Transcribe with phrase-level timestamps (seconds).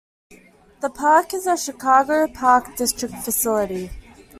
[0.79, 3.91] The park is a Chicago Park District facility.